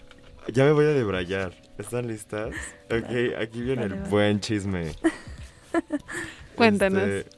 ya 0.52 0.64
me 0.66 0.72
voy 0.72 0.86
a 0.86 0.90
debrayar. 0.94 1.54
¿Están 1.78 2.08
listas? 2.08 2.56
Ok, 2.86 3.38
aquí 3.40 3.62
viene 3.62 3.84
Vale, 3.84 3.94
el 3.94 4.00
vale. 4.00 4.10
buen 4.10 4.40
chisme. 4.40 4.94
Cuéntanos. 6.56 7.04
Este, 7.04 7.30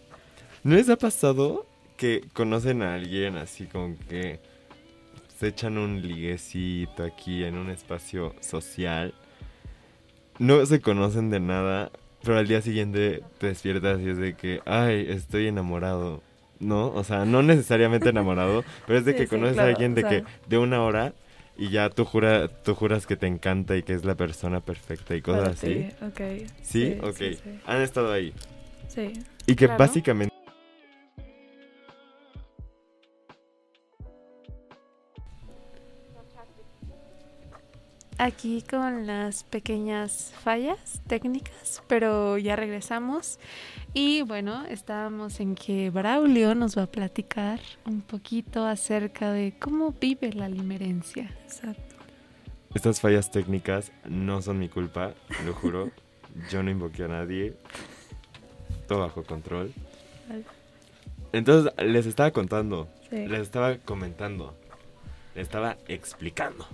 ¿No 0.63 0.75
les 0.75 0.89
ha 0.89 0.97
pasado 0.97 1.65
que 1.97 2.23
conocen 2.33 2.81
a 2.81 2.95
alguien 2.95 3.37
así 3.37 3.65
como 3.65 3.95
que 4.09 4.39
se 5.37 5.47
echan 5.47 5.77
un 5.77 6.01
liguecito 6.01 7.03
aquí 7.03 7.43
en 7.43 7.57
un 7.57 7.69
espacio 7.69 8.33
social? 8.39 9.13
No 10.39 10.65
se 10.65 10.81
conocen 10.81 11.29
de 11.29 11.39
nada, 11.39 11.91
pero 12.23 12.37
al 12.37 12.47
día 12.47 12.61
siguiente 12.61 13.21
te 13.39 13.47
despiertas 13.47 13.99
y 14.01 14.09
es 14.09 14.17
de 14.17 14.35
que, 14.35 14.61
ay, 14.65 15.05
estoy 15.09 15.47
enamorado. 15.47 16.21
¿No? 16.59 16.87
O 16.93 17.03
sea, 17.03 17.25
no 17.25 17.43
necesariamente 17.43 18.09
enamorado, 18.09 18.63
pero 18.87 18.97
es 18.99 19.03
de 19.05 19.11
Sí, 19.11 19.17
que 19.17 19.23
sí, 19.23 19.29
conoces 19.29 19.55
claro, 19.55 19.67
a 19.67 19.71
alguien 19.73 19.91
o 19.91 19.95
de 19.95 20.01
sea. 20.01 20.09
que 20.09 20.23
de 20.47 20.57
una 20.57 20.81
hora 20.81 21.13
y 21.57 21.69
ya 21.69 21.89
tú, 21.89 22.05
jura, 22.05 22.47
tú 22.47 22.73
juras 22.73 23.05
que 23.05 23.17
te 23.17 23.27
encanta 23.27 23.75
y 23.75 23.83
que 23.83 23.93
es 23.93 24.05
la 24.05 24.15
persona 24.15 24.61
perfecta 24.61 25.13
y 25.13 25.21
cosas 25.21 25.49
así. 25.49 25.89
¿Sí? 25.91 26.05
ok. 26.05 26.47
Sí, 26.61 26.97
sí. 27.17 27.39
Han 27.65 27.81
estado 27.81 28.13
ahí. 28.13 28.33
sí. 28.87 29.11
Y 29.45 29.55
que 29.55 29.65
Claro. 29.65 29.77
básicamente... 29.79 30.32
Aquí 38.19 38.61
con 38.69 39.07
las 39.07 39.43
pequeñas 39.43 40.33
fallas 40.43 41.01
técnicas, 41.07 41.81
pero 41.87 42.37
ya 42.37 42.55
regresamos. 42.55 43.39
Y 43.93 44.21
bueno, 44.21 44.65
estábamos 44.67 45.39
en 45.39 45.55
que 45.55 45.89
Braulio 45.89 46.53
nos 46.55 46.77
va 46.77 46.83
a 46.83 46.87
platicar 46.91 47.59
un 47.85 48.01
poquito 48.01 48.65
acerca 48.65 49.31
de 49.31 49.53
cómo 49.59 49.93
vive 49.99 50.31
la 50.33 50.47
limerencia. 50.47 51.31
Exacto. 51.43 51.95
Estas 52.75 53.01
fallas 53.01 53.31
técnicas 53.31 53.91
no 54.05 54.41
son 54.41 54.59
mi 54.59 54.69
culpa, 54.69 55.13
lo 55.45 55.53
juro. 55.53 55.91
Yo 56.49 56.63
no 56.63 56.69
invoqué 56.71 57.03
a 57.03 57.07
nadie. 57.07 57.55
Todo 58.87 58.99
bajo 58.99 59.23
control. 59.23 59.73
Entonces, 61.31 61.73
les 61.83 62.05
estaba 62.05 62.31
contando, 62.31 62.87
Sí. 63.09 63.27
les 63.27 63.41
estaba 63.41 63.77
comentando, 63.77 64.55
les 65.35 65.43
estaba 65.43 65.77
explicando. 65.87 66.65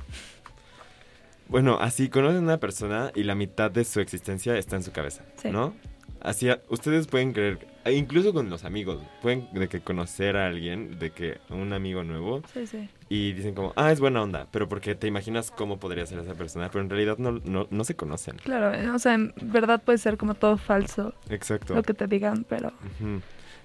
Bueno, 1.50 1.78
así 1.82 2.10
conocen 2.10 2.38
a 2.38 2.42
una 2.42 2.60
persona 2.60 3.12
y 3.16 3.24
la 3.24 3.36
mitad 3.36 3.70
de 3.72 3.84
su 3.84 4.00
existencia 4.00 4.56
está 4.58 4.76
en 4.76 4.84
su 4.84 4.92
cabeza, 4.92 5.26
Sí. 5.36 5.50
¿no? 5.50 5.74
Así, 6.22 6.50
ustedes 6.68 7.08
pueden 7.08 7.32
creer, 7.32 7.66
e 7.86 7.94
incluso 7.94 8.34
con 8.34 8.50
los 8.50 8.66
amigos, 8.66 9.02
pueden 9.22 9.48
de 9.54 9.70
que 9.70 9.80
conocer 9.80 10.36
a 10.36 10.48
alguien, 10.48 11.00
de 11.00 11.12
que 11.12 11.38
un 11.50 11.72
amigo 11.72 12.04
nuevo, 12.04 12.42
Sí, 12.54 12.68
sí. 12.68 12.90
y 13.08 13.32
dicen 13.32 13.56
como, 13.56 13.72
ah, 13.78 13.90
es 13.94 14.02
buena 14.02 14.22
onda, 14.22 14.46
pero 14.52 14.68
porque 14.68 14.96
te 14.96 15.08
imaginas 15.08 15.50
cómo 15.50 15.80
podría 15.80 16.06
ser 16.06 16.20
esa 16.20 16.34
persona, 16.36 16.70
pero 16.70 16.84
en 16.84 16.90
realidad 16.90 17.18
no, 17.20 17.32
no, 17.46 17.68
no 17.72 17.84
se 17.86 17.96
conocen. 17.96 18.36
Claro, 18.38 18.74
eh, 18.74 18.90
o 18.90 19.00
sea, 19.00 19.14
en 19.14 19.34
verdad 19.42 19.82
puede 19.82 19.98
ser 19.98 20.18
como 20.18 20.34
todo 20.36 20.58
falso 20.58 21.14
Exacto. 21.30 21.74
lo 21.74 21.84
que 21.84 21.94
te 21.94 22.06
digan, 22.06 22.46
pero. 22.50 22.74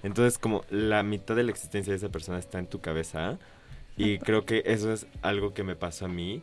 Entonces, 0.01 0.37
como 0.37 0.63
la 0.69 1.03
mitad 1.03 1.35
de 1.35 1.43
la 1.43 1.51
existencia 1.51 1.91
de 1.91 1.97
esa 1.97 2.09
persona 2.09 2.37
está 2.39 2.57
en 2.57 2.67
tu 2.67 2.79
cabeza, 2.79 3.37
y 3.97 4.17
creo 4.19 4.45
que 4.45 4.63
eso 4.65 4.93
es 4.93 5.07
algo 5.23 5.53
que 5.53 5.63
me 5.63 5.75
pasó 5.75 6.05
a 6.05 6.09
mí, 6.09 6.41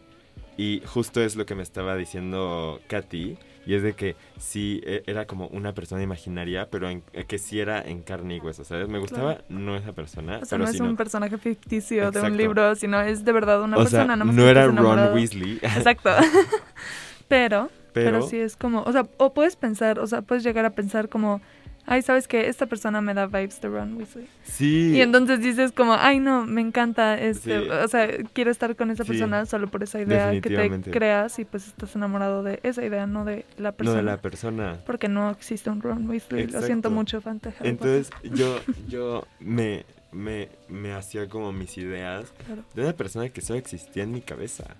y 0.56 0.82
justo 0.86 1.22
es 1.22 1.36
lo 1.36 1.46
que 1.46 1.54
me 1.54 1.62
estaba 1.62 1.96
diciendo 1.96 2.80
Katy, 2.88 3.38
y 3.64 3.74
es 3.74 3.82
de 3.82 3.92
que 3.94 4.16
sí 4.38 4.80
e- 4.84 5.02
era 5.06 5.26
como 5.26 5.46
una 5.48 5.72
persona 5.72 6.02
imaginaria, 6.02 6.68
pero 6.70 6.90
en- 6.90 7.02
eh, 7.12 7.24
que 7.24 7.38
sí 7.38 7.60
era 7.60 7.80
en 7.80 8.02
carne 8.02 8.36
y 8.36 8.40
hueso, 8.40 8.64
¿sabes? 8.64 8.88
Me 8.88 8.98
gustaba 8.98 9.38
no 9.48 9.76
esa 9.76 9.92
persona, 9.92 10.38
o 10.42 10.44
sea, 10.44 10.58
pero 10.58 10.64
no 10.64 10.70
es 10.70 10.80
un 10.80 10.96
personaje 10.96 11.38
ficticio 11.38 12.10
de 12.10 12.20
un 12.20 12.36
libro, 12.36 12.74
sino 12.74 13.00
es 13.00 13.24
de 13.24 13.32
verdad 13.32 13.62
una 13.62 13.76
o 13.78 13.80
persona. 13.82 14.16
no 14.16 14.46
era 14.48 14.66
Ron. 14.66 15.14
Weasley, 15.14 15.58
Exacto. 15.62 16.10
pero, 17.28 17.70
pero, 17.92 18.10
pero, 18.18 18.22
sí 18.28 18.36
es 18.38 18.56
como, 18.56 18.82
o 18.82 18.92
sea, 18.92 19.06
o 19.18 19.32
puedes 19.32 19.56
pensar, 19.56 19.98
o 19.98 20.06
sea, 20.06 20.22
puedes 20.22 20.44
llegar 20.44 20.64
a 20.64 20.70
pensar 20.70 21.08
como, 21.08 21.40
ay, 21.86 22.02
¿sabes 22.02 22.28
qué? 22.28 22.48
Esta 22.48 22.66
persona 22.66 23.00
me 23.00 23.12
da 23.14 23.26
vibes 23.26 23.60
de 23.60 23.68
Ron 23.68 23.96
Weasley. 23.96 24.26
sí, 24.44 24.92
Y 24.94 25.00
entonces 25.00 25.40
dices 25.40 25.72
como, 25.72 25.94
ay, 25.94 26.20
no, 26.20 26.46
me 26.46 26.60
encanta, 26.60 27.18
este, 27.20 27.60
Sí. 27.60 27.68
o 27.68 27.88
sea, 27.88 28.08
quiero 28.32 28.50
estar 28.50 28.74
con 28.76 28.90
esa 28.90 29.04
Sí. 29.04 29.10
persona 29.10 29.44
solo 29.46 29.66
por 29.68 29.82
esa 29.82 30.00
idea 30.00 30.30
que 30.40 30.48
te 30.50 30.90
creas 30.90 31.38
y 31.38 31.44
pues 31.44 31.66
estás 31.68 31.94
enamorado 31.96 32.42
de 32.42 32.60
esa 32.62 32.84
idea, 32.84 33.06
no 33.06 33.24
de 33.24 33.44
la 33.58 33.70
no 33.70 33.76
persona. 33.76 33.96
de 33.98 34.02
la 34.04 34.16
persona. 34.22 34.78
Porque 34.86 35.08
no 35.08 35.30
existe 35.30 35.70
un 35.70 35.80
Ron 35.82 36.08
Weasley, 36.08 36.46
lo 36.46 36.62
siento 36.62 36.90
mucho, 36.90 37.20
fan 37.20 37.40
de 37.42 37.48
Harry 37.50 37.72
Potter. 37.74 38.04
Entonces 38.06 38.10
yo, 38.38 38.58
yo 38.88 39.26
me, 39.40 39.84
me, 40.12 40.48
me 40.68 40.92
hacía 40.92 41.28
como 41.28 41.52
mis 41.52 41.76
ideas 41.78 42.32
Claro. 42.46 42.62
de 42.74 42.82
una 42.82 42.92
persona 42.92 43.28
que 43.28 43.40
solo 43.40 43.58
existía 43.58 44.02
en 44.04 44.12
mi 44.12 44.20
cabeza. 44.20 44.76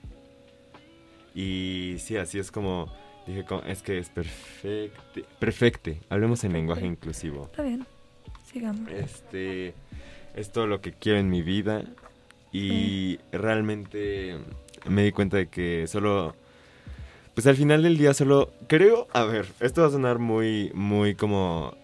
Y 1.34 1.96
sí, 1.98 2.16
así 2.16 2.38
es 2.38 2.50
como 2.50 2.92
dije, 3.26 3.44
es 3.66 3.82
que 3.82 3.98
es 3.98 4.08
perfecto. 4.08 5.20
Perfecte. 5.38 6.00
Hablemos 6.08 6.44
en 6.44 6.52
lenguaje 6.52 6.86
inclusivo. 6.86 7.44
Está 7.44 7.62
bien. 7.62 7.86
Sigamos. 8.50 8.90
Este 8.90 9.74
es 10.34 10.50
todo 10.52 10.66
lo 10.66 10.80
que 10.80 10.92
quiero 10.92 11.18
en 11.18 11.28
mi 11.30 11.42
vida 11.42 11.84
y 12.52 13.18
realmente 13.32 14.38
me 14.88 15.04
di 15.04 15.12
cuenta 15.12 15.36
de 15.38 15.48
que 15.48 15.86
solo 15.86 16.34
pues 17.34 17.46
al 17.46 17.56
final 17.56 17.82
del 17.82 17.96
día 17.96 18.12
solo 18.12 18.52
creo, 18.66 19.08
a 19.12 19.24
ver, 19.24 19.46
esto 19.60 19.80
va 19.82 19.86
a 19.88 19.90
sonar 19.90 20.18
muy 20.18 20.70
muy 20.74 21.14
como 21.14 21.74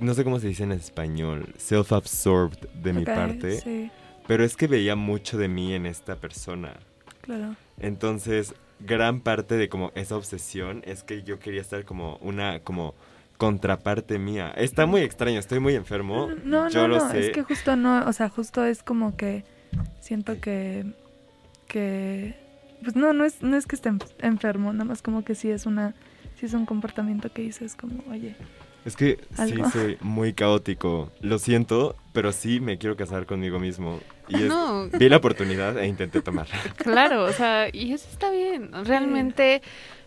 no 0.00 0.14
sé 0.14 0.24
cómo 0.24 0.40
se 0.40 0.48
dice 0.48 0.64
en 0.64 0.72
español, 0.72 1.54
self-absorbed 1.58 2.68
de 2.82 2.92
mi 2.92 3.04
parte, 3.04 3.60
Sí, 3.60 3.90
pero 4.26 4.44
es 4.44 4.56
que 4.56 4.66
veía 4.66 4.96
mucho 4.96 5.38
de 5.38 5.48
mí 5.48 5.74
en 5.74 5.86
esta 5.86 6.16
persona. 6.16 6.74
claro. 7.22 7.54
Entonces, 7.78 8.54
gran 8.80 9.20
parte 9.20 9.56
de 9.56 9.68
como 9.68 9.92
esa 9.94 10.16
obsesión 10.16 10.82
es 10.86 11.02
que 11.02 11.22
yo 11.22 11.38
quería 11.38 11.60
estar 11.60 11.84
como 11.84 12.16
una 12.20 12.60
como 12.60 12.94
contraparte 13.38 14.18
mía. 14.18 14.50
Está 14.56 14.86
muy 14.86 15.02
extraño, 15.02 15.38
estoy 15.38 15.60
muy 15.60 15.74
enfermo. 15.74 16.30
No, 16.44 16.68
yo 16.70 16.82
no, 16.82 16.88
lo 16.88 16.98
no, 16.98 17.10
sé. 17.10 17.20
es 17.20 17.30
que 17.30 17.42
justo 17.42 17.76
no, 17.76 18.04
o 18.06 18.12
sea, 18.12 18.28
justo 18.28 18.64
es 18.64 18.82
como 18.82 19.16
que 19.16 19.44
siento 20.00 20.40
que, 20.40 20.86
que, 21.68 22.34
pues 22.82 22.96
no, 22.96 23.12
no 23.12 23.24
es, 23.24 23.42
no 23.42 23.56
es 23.56 23.66
que 23.66 23.76
esté 23.76 23.90
en- 23.90 23.98
enfermo, 24.20 24.72
nada 24.72 24.84
más 24.84 25.02
como 25.02 25.24
que 25.24 25.34
sí 25.34 25.50
es 25.50 25.66
una, 25.66 25.94
sí 26.38 26.46
es 26.46 26.54
un 26.54 26.66
comportamiento 26.66 27.30
que 27.32 27.42
dices 27.42 27.74
como, 27.76 28.02
oye, 28.10 28.36
Es 28.84 28.96
que 28.96 29.18
sí 29.46 29.54
soy 29.72 29.98
muy 30.00 30.32
caótico. 30.32 31.10
Lo 31.20 31.38
siento, 31.38 31.96
pero 32.12 32.32
sí 32.32 32.60
me 32.60 32.78
quiero 32.78 32.96
casar 32.96 33.26
conmigo 33.26 33.58
mismo. 33.58 34.00
Y 34.40 34.42
es- 34.42 34.48
No, 34.48 34.88
vi 34.92 35.08
la 35.08 35.16
oportunidad 35.18 35.78
e 35.78 35.86
intenté 35.86 36.20
tomarla. 36.22 36.54
Claro, 36.76 37.24
o 37.24 37.32
sea, 37.32 37.68
y 37.72 37.92
eso 37.92 38.08
está 38.10 38.30
bien. 38.30 38.70
Realmente, 38.84 39.62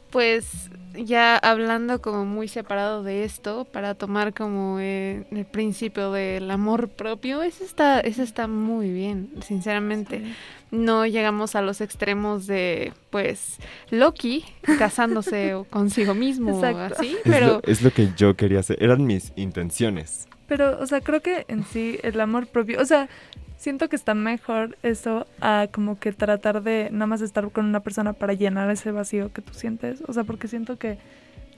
pues 0.10 0.70
ya 0.96 1.38
hablando 1.38 2.02
como 2.02 2.26
muy 2.26 2.48
separado 2.48 3.04
de 3.04 3.24
esto, 3.24 3.66
para 3.66 3.94
tomar 3.96 4.34
como 4.34 4.78
eh, 4.80 5.24
el 5.32 5.46
principio 5.46 6.12
del 6.12 6.50
amor 6.50 6.90
propio, 6.90 7.44
eso 7.44 7.64
está, 7.64 8.00
eso 8.00 8.24
está 8.24 8.48
muy 8.48 8.92
bien, 8.92 9.30
sinceramente. 9.46 10.20
sí. 10.20 10.34
No 10.72 11.08
llegamos 11.08 11.56
a 11.56 11.62
los 11.64 11.82
extremos 11.82 12.46
de, 12.46 12.94
pues, 13.10 13.58
Loki 13.90 14.46
casándose 14.78 15.56
consigo 15.72 16.14
mismo, 16.14 16.58
o 16.60 16.64
Exacto. 16.66 16.96
así, 17.00 17.14
Es, 17.26 17.32
pero 17.32 17.48
lo, 17.48 17.62
es 17.64 17.82
lo 17.82 17.92
que 17.92 18.10
yo 18.16 18.36
quería 18.36 18.60
hacer. 18.60 18.78
Eran 18.82 19.04
mis 19.06 19.32
intenciones. 19.36 20.28
Pero, 20.50 20.80
o 20.82 20.88
sea, 20.88 21.00
creo 21.00 21.22
que 21.22 21.46
en 21.48 21.64
sí 21.64 22.00
el 22.04 22.20
amor 22.20 22.48
propio, 22.48 22.82
o 22.82 22.86
sea, 22.86 23.08
siento 23.56 23.88
que 23.88 23.96
está 23.96 24.16
mejor 24.16 24.78
eso 24.82 25.28
a 25.42 25.68
como 25.72 26.00
que 26.00 26.12
tratar 26.12 26.64
de 26.64 26.90
nada 26.92 27.06
más 27.06 27.22
estar 27.22 27.50
con 27.52 27.66
una 27.66 27.82
persona 27.82 28.14
para 28.14 28.34
llenar 28.34 28.70
ese 28.72 28.92
vacío 28.92 29.32
que 29.32 29.44
tú 29.44 29.54
sientes. 29.54 30.02
O 30.08 30.14
sea, 30.14 30.24
porque 30.24 30.48
siento 30.48 30.78
que, 30.78 30.98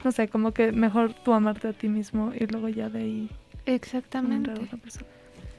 no 0.03 0.11
sé, 0.11 0.27
como 0.27 0.51
que 0.51 0.73
mejor 0.73 1.13
tú 1.13 1.33
amarte 1.33 1.69
a 1.69 1.73
ti 1.73 1.87
mismo 1.87 2.33
y 2.37 2.47
luego 2.47 2.67
ya 2.67 2.89
de 2.89 2.99
ahí 2.99 3.29
exactamente. 3.65 4.51
encontrar 4.51 4.59
a 4.59 4.63
otra 4.65 4.77
persona. 4.77 5.07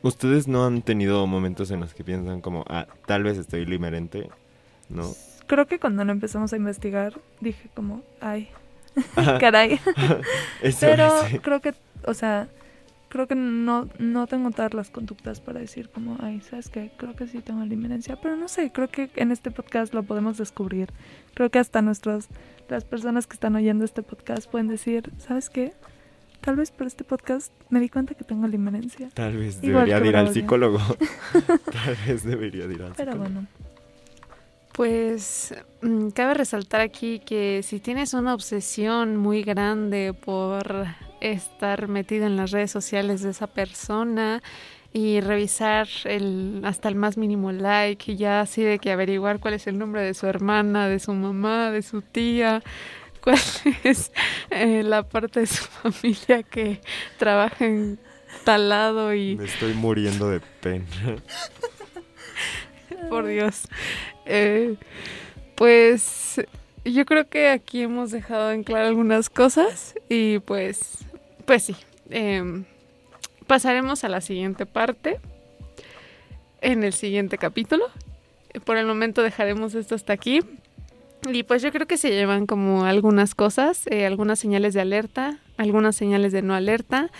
¿Ustedes 0.02 0.48
no 0.48 0.66
han 0.66 0.82
tenido 0.82 1.26
momentos 1.26 1.70
en 1.70 1.80
los 1.80 1.94
que 1.94 2.04
piensan 2.04 2.40
como, 2.40 2.64
ah, 2.68 2.86
tal 3.06 3.22
vez 3.22 3.38
estoy 3.38 3.64
limerente? 3.64 4.28
¿No? 4.90 5.10
Creo 5.46 5.66
que 5.66 5.78
cuando 5.78 6.04
lo 6.04 6.12
empezamos 6.12 6.52
a 6.52 6.56
investigar 6.56 7.14
dije 7.40 7.70
como, 7.74 8.02
ay, 8.20 8.48
caray. 9.40 9.80
eso 10.62 10.78
Pero 10.80 11.08
creo 11.40 11.60
que, 11.60 11.72
o 12.04 12.14
sea, 12.14 12.48
creo 13.12 13.28
que 13.28 13.34
no, 13.34 13.90
no 13.98 14.26
tengo 14.26 14.50
todas 14.52 14.72
las 14.72 14.88
conductas 14.88 15.42
para 15.42 15.60
decir 15.60 15.90
como, 15.90 16.16
ay, 16.22 16.40
¿sabes 16.40 16.70
qué? 16.70 16.90
Creo 16.96 17.14
que 17.14 17.26
sí 17.26 17.40
tengo 17.40 17.62
limerencia. 17.62 18.16
Pero 18.16 18.36
no 18.36 18.48
sé, 18.48 18.72
creo 18.72 18.88
que 18.88 19.10
en 19.16 19.30
este 19.30 19.50
podcast 19.50 19.92
lo 19.92 20.02
podemos 20.02 20.38
descubrir. 20.38 20.88
Creo 21.34 21.50
que 21.50 21.58
hasta 21.58 21.82
nuestros, 21.82 22.28
las 22.70 22.84
personas 22.84 23.26
que 23.26 23.34
están 23.34 23.54
oyendo 23.54 23.84
este 23.84 24.02
podcast 24.02 24.50
pueden 24.50 24.68
decir, 24.68 25.12
¿sabes 25.18 25.50
qué? 25.50 25.74
Tal 26.40 26.56
vez 26.56 26.70
por 26.70 26.86
este 26.86 27.04
podcast 27.04 27.52
me 27.68 27.80
di 27.80 27.90
cuenta 27.90 28.14
que 28.14 28.24
tengo 28.24 28.46
limerencia. 28.48 29.10
Tal 29.12 29.36
vez 29.36 29.62
Igual 29.62 29.84
debería 29.88 30.08
ir 30.08 30.16
al 30.16 30.32
psicólogo. 30.32 30.78
tal 31.70 31.96
vez 32.06 32.24
debería 32.24 32.66
de 32.66 32.74
ir 32.76 32.82
al 32.82 32.94
Pero 32.94 33.12
psicólogo. 33.12 33.34
bueno, 33.34 33.48
Pues 34.72 35.54
mm, 35.82 36.08
cabe 36.08 36.32
resaltar 36.32 36.80
aquí 36.80 37.18
que 37.18 37.62
si 37.62 37.78
tienes 37.78 38.14
una 38.14 38.32
obsesión 38.32 39.18
muy 39.18 39.42
grande 39.42 40.14
por 40.14 40.86
estar 41.22 41.88
metido 41.88 42.26
en 42.26 42.36
las 42.36 42.50
redes 42.50 42.70
sociales 42.70 43.22
de 43.22 43.30
esa 43.30 43.46
persona 43.46 44.42
y 44.92 45.20
revisar 45.20 45.88
el 46.04 46.60
hasta 46.64 46.88
el 46.88 46.96
más 46.96 47.16
mínimo 47.16 47.50
like 47.50 48.12
y 48.12 48.16
ya 48.16 48.40
así 48.40 48.62
de 48.62 48.78
que 48.78 48.92
averiguar 48.92 49.40
cuál 49.40 49.54
es 49.54 49.66
el 49.66 49.78
nombre 49.78 50.02
de 50.02 50.14
su 50.14 50.26
hermana, 50.26 50.88
de 50.88 50.98
su 50.98 51.14
mamá, 51.14 51.70
de 51.70 51.82
su 51.82 52.02
tía, 52.02 52.62
cuál 53.22 53.38
es 53.84 54.12
eh, 54.50 54.82
la 54.82 55.02
parte 55.02 55.40
de 55.40 55.46
su 55.46 55.64
familia 55.82 56.42
que 56.42 56.80
trabaja 57.18 57.64
en 57.64 57.98
tal 58.44 58.68
lado 58.68 59.14
y 59.14 59.36
Me 59.36 59.44
estoy 59.44 59.74
muriendo 59.74 60.28
de 60.28 60.40
pena. 60.60 60.84
por 63.08 63.26
Dios. 63.26 63.62
Eh, 64.26 64.76
pues 65.54 66.40
yo 66.84 67.04
creo 67.04 67.28
que 67.28 67.48
aquí 67.48 67.82
hemos 67.82 68.10
dejado 68.10 68.52
en 68.52 68.64
claro 68.64 68.88
algunas 68.88 69.30
cosas 69.30 69.94
y 70.08 70.40
pues, 70.40 71.04
pues 71.44 71.64
sí. 71.64 71.76
em, 72.10 72.64
pasaremos 73.46 74.04
a 74.04 74.08
la 74.08 74.20
siguiente 74.20 74.66
parte 74.66 75.20
en 76.60 76.84
el 76.84 76.92
siguiente 76.92 77.38
capítulo. 77.38 77.84
Por 78.64 78.76
el 78.76 78.86
momento 78.86 79.22
dejaremos 79.22 79.74
esto 79.74 79.94
hasta 79.94 80.12
aquí. 80.12 80.40
Y 81.30 81.44
pues 81.44 81.62
yo 81.62 81.70
creo 81.70 81.86
que 81.86 81.96
se 81.96 82.10
llevan 82.10 82.46
como 82.46 82.84
algunas 82.84 83.34
cosas, 83.34 83.86
eh, 83.86 84.06
algunas 84.06 84.40
señales 84.40 84.74
de 84.74 84.80
alerta, 84.80 85.38
algunas 85.56 85.94
señales 85.94 86.32
de 86.32 86.42
no 86.42 86.54
alerta, 86.54 87.10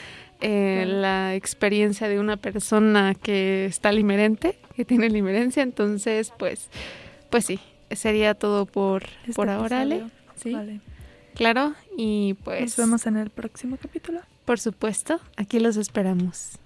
eh, 0.40 0.84
la 0.88 1.36
experiencia 1.36 2.08
de 2.08 2.18
una 2.18 2.36
persona 2.36 3.14
que 3.14 3.64
está 3.64 3.92
limerente, 3.92 4.58
que 4.74 4.84
tiene 4.84 5.08
limerencia, 5.08 5.62
entonces 5.62 6.32
pues, 6.36 6.68
pues 7.30 7.44
sí, 7.44 7.60
sería 7.92 8.34
todo 8.34 8.66
por, 8.66 9.04
este 9.20 9.34
por 9.34 9.48
ahora, 9.50 9.82
Ale. 9.82 10.02
Sí, 10.34 10.52
Vale. 10.52 10.80
Claro, 11.34 11.74
y 11.96 12.34
pues 12.44 12.60
Nos 12.62 12.76
vemos 12.76 13.06
en 13.06 13.16
el 13.16 13.30
próximo 13.30 13.76
capítulo. 13.80 14.20
por 14.44 14.58
supuesto, 14.58 15.20
aquí 15.36 15.60
los 15.60 15.76
esperamos. 15.76 16.58